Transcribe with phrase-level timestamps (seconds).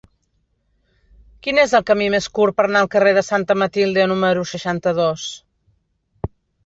[1.47, 5.27] Quin és el camí més curt per anar al carrer de Santa Matilde número seixanta-dos?